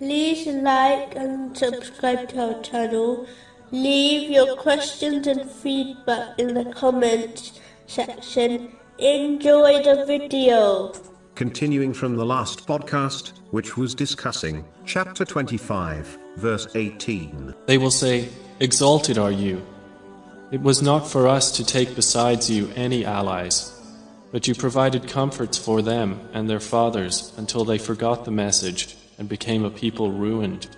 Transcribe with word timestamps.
like 0.00 1.14
and 1.14 1.56
subscribe 1.56 2.28
to 2.30 2.54
our 2.54 2.62
channel. 2.62 3.26
Leave 3.70 4.30
your 4.30 4.56
questions 4.56 5.26
and 5.26 5.48
feedback 5.50 6.38
in 6.38 6.54
the 6.54 6.64
comments 6.72 7.60
section. 7.86 8.72
Enjoy 8.98 9.82
the 9.82 10.04
video. 10.06 10.92
Continuing 11.34 11.92
from 11.92 12.16
the 12.16 12.24
last 12.24 12.66
podcast, 12.66 13.32
which 13.50 13.76
was 13.76 13.94
discussing 13.94 14.64
chapter 14.84 15.24
25, 15.24 16.18
verse 16.36 16.68
18. 16.74 17.54
They 17.66 17.78
will 17.78 17.90
say, 17.90 18.28
Exalted 18.60 19.18
are 19.18 19.32
you. 19.32 19.64
It 20.52 20.60
was 20.60 20.82
not 20.82 21.08
for 21.08 21.26
us 21.26 21.50
to 21.52 21.64
take 21.64 21.96
besides 21.96 22.48
you 22.48 22.70
any 22.76 23.04
allies, 23.04 23.80
but 24.30 24.46
you 24.46 24.54
provided 24.54 25.08
comforts 25.08 25.58
for 25.58 25.82
them 25.82 26.20
and 26.32 26.48
their 26.48 26.60
fathers 26.60 27.32
until 27.36 27.64
they 27.64 27.78
forgot 27.78 28.24
the 28.24 28.30
message 28.30 28.96
and 29.18 29.28
became 29.28 29.64
a 29.64 29.70
people 29.70 30.10
ruined. 30.10 30.68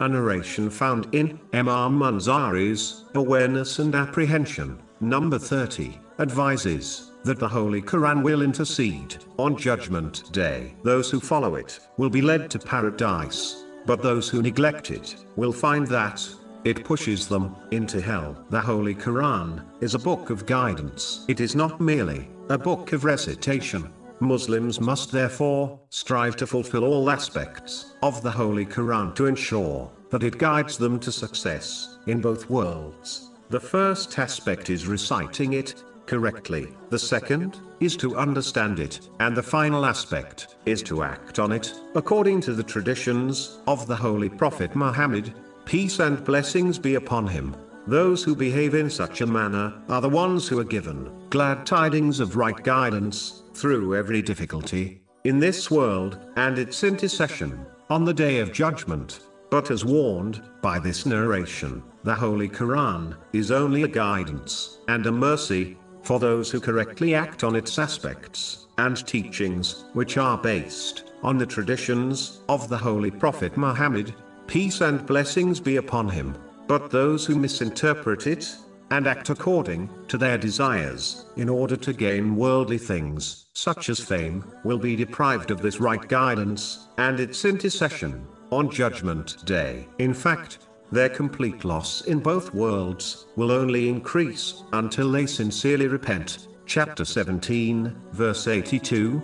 A 0.00 0.08
narration 0.08 0.70
found 0.70 1.14
in 1.14 1.38
Imam 1.52 1.98
Munzari's 1.98 3.04
Awareness 3.14 3.78
and 3.78 3.94
Apprehension, 3.94 4.78
number 5.00 5.38
30, 5.38 5.98
advises 6.18 7.10
that 7.24 7.38
the 7.38 7.48
Holy 7.48 7.82
Quran 7.82 8.22
will 8.22 8.42
intercede 8.42 9.16
on 9.38 9.56
Judgment 9.56 10.32
Day. 10.32 10.74
Those 10.82 11.10
who 11.10 11.20
follow 11.20 11.56
it 11.56 11.80
will 11.98 12.10
be 12.10 12.22
led 12.22 12.50
to 12.50 12.58
paradise, 12.58 13.64
but 13.84 14.02
those 14.02 14.28
who 14.28 14.42
neglect 14.42 14.90
it 14.90 15.16
will 15.36 15.52
find 15.52 15.86
that 15.88 16.26
it 16.64 16.84
pushes 16.84 17.26
them 17.26 17.56
into 17.70 18.00
hell. 18.00 18.36
The 18.50 18.60
Holy 18.60 18.94
Quran 18.94 19.64
is 19.80 19.94
a 19.94 19.98
book 19.98 20.30
of 20.30 20.46
guidance. 20.46 21.24
It 21.28 21.40
is 21.40 21.54
not 21.54 21.80
merely 21.80 22.28
a 22.48 22.58
book 22.58 22.92
of 22.92 23.04
recitation. 23.04 23.90
Muslims 24.20 24.80
must 24.80 25.10
therefore 25.10 25.80
strive 25.88 26.36
to 26.36 26.46
fulfill 26.46 26.84
all 26.84 27.10
aspects 27.10 27.94
of 28.02 28.22
the 28.22 28.30
Holy 28.30 28.66
Quran 28.66 29.14
to 29.14 29.26
ensure 29.26 29.90
that 30.10 30.22
it 30.22 30.38
guides 30.38 30.76
them 30.76 30.98
to 31.00 31.10
success 31.10 31.98
in 32.06 32.20
both 32.20 32.50
worlds. 32.50 33.30
The 33.48 33.60
first 33.60 34.18
aspect 34.18 34.70
is 34.70 34.86
reciting 34.86 35.54
it 35.54 35.82
correctly. 36.06 36.68
The 36.90 36.98
second 36.98 37.58
is 37.80 37.96
to 37.96 38.16
understand 38.16 38.78
it, 38.78 39.08
and 39.20 39.36
the 39.36 39.42
final 39.42 39.86
aspect 39.86 40.56
is 40.66 40.82
to 40.84 41.02
act 41.02 41.38
on 41.38 41.52
it, 41.52 41.72
according 41.94 42.40
to 42.42 42.52
the 42.52 42.62
traditions 42.62 43.58
of 43.66 43.86
the 43.86 43.96
Holy 43.96 44.28
Prophet 44.28 44.74
Muhammad. 44.76 45.32
Peace 45.64 46.00
and 46.00 46.22
blessings 46.24 46.78
be 46.78 46.96
upon 46.96 47.26
him. 47.26 47.54
Those 47.86 48.22
who 48.22 48.36
behave 48.36 48.74
in 48.74 48.90
such 48.90 49.20
a 49.20 49.26
manner 49.26 49.72
are 49.88 50.00
the 50.00 50.08
ones 50.08 50.46
who 50.46 50.58
are 50.58 50.64
given 50.64 51.10
glad 51.30 51.64
tidings 51.64 52.20
of 52.20 52.36
right 52.36 52.62
guidance 52.62 53.42
through 53.54 53.96
every 53.96 54.20
difficulty 54.22 55.00
in 55.24 55.38
this 55.38 55.70
world 55.70 56.18
and 56.36 56.58
its 56.58 56.84
intercession 56.84 57.66
on 57.88 58.04
the 58.04 58.14
day 58.14 58.38
of 58.38 58.52
judgment. 58.52 59.20
But 59.50 59.70
as 59.70 59.84
warned 59.84 60.42
by 60.62 60.78
this 60.78 61.06
narration, 61.06 61.82
the 62.04 62.14
Holy 62.14 62.48
Quran 62.48 63.16
is 63.32 63.50
only 63.50 63.82
a 63.82 63.88
guidance 63.88 64.78
and 64.88 65.06
a 65.06 65.12
mercy 65.12 65.76
for 66.02 66.18
those 66.18 66.50
who 66.50 66.60
correctly 66.60 67.14
act 67.14 67.44
on 67.44 67.56
its 67.56 67.78
aspects 67.78 68.66
and 68.78 69.06
teachings, 69.06 69.84
which 69.92 70.16
are 70.16 70.38
based 70.38 71.12
on 71.22 71.36
the 71.36 71.46
traditions 71.46 72.40
of 72.48 72.68
the 72.68 72.78
Holy 72.78 73.10
Prophet 73.10 73.56
Muhammad, 73.56 74.14
peace 74.46 74.80
and 74.80 75.04
blessings 75.04 75.60
be 75.60 75.76
upon 75.76 76.08
him. 76.08 76.34
But 76.70 76.92
those 76.92 77.26
who 77.26 77.34
misinterpret 77.34 78.28
it 78.28 78.56
and 78.92 79.08
act 79.08 79.28
according 79.28 79.90
to 80.06 80.16
their 80.16 80.38
desires 80.38 81.26
in 81.34 81.48
order 81.48 81.74
to 81.74 81.92
gain 81.92 82.36
worldly 82.36 82.78
things, 82.78 83.46
such 83.54 83.88
as 83.88 83.98
fame, 83.98 84.44
will 84.62 84.78
be 84.78 84.94
deprived 84.94 85.50
of 85.50 85.62
this 85.62 85.80
right 85.80 86.06
guidance 86.08 86.86
and 86.96 87.18
its 87.18 87.44
intercession 87.44 88.24
on 88.52 88.70
Judgment 88.70 89.44
Day. 89.44 89.88
In 89.98 90.14
fact, 90.14 90.58
their 90.92 91.08
complete 91.08 91.64
loss 91.64 92.02
in 92.02 92.20
both 92.20 92.54
worlds 92.54 93.26
will 93.34 93.50
only 93.50 93.88
increase 93.88 94.62
until 94.72 95.10
they 95.10 95.26
sincerely 95.26 95.88
repent. 95.88 96.46
Chapter 96.66 97.04
17, 97.04 97.96
verse 98.12 98.46
82. 98.46 99.20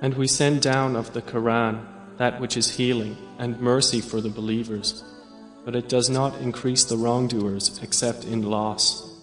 And 0.00 0.14
we 0.14 0.26
send 0.26 0.62
down 0.62 0.96
of 0.96 1.12
the 1.12 1.20
Quran 1.20 1.84
that 2.16 2.40
which 2.40 2.56
is 2.56 2.70
healing 2.70 3.14
and 3.38 3.60
mercy 3.60 4.00
for 4.00 4.22
the 4.22 4.30
believers, 4.30 5.04
but 5.64 5.76
it 5.76 5.88
does 5.88 6.08
not 6.08 6.40
increase 6.40 6.84
the 6.84 6.96
wrongdoers 6.96 7.78
except 7.82 8.24
in 8.24 8.42
loss. 8.42 9.17